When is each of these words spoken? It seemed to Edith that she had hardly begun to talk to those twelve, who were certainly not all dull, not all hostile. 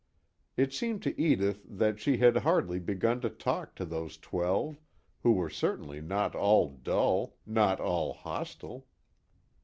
It 0.57 0.73
seemed 0.73 1.03
to 1.03 1.21
Edith 1.21 1.63
that 1.69 1.99
she 1.99 2.17
had 2.17 2.37
hardly 2.37 2.79
begun 2.79 3.21
to 3.21 3.29
talk 3.29 3.75
to 3.75 3.85
those 3.85 4.17
twelve, 4.17 4.79
who 5.21 5.33
were 5.33 5.47
certainly 5.47 6.01
not 6.01 6.33
all 6.35 6.69
dull, 6.69 7.35
not 7.45 7.79
all 7.79 8.13
hostile. 8.13 8.87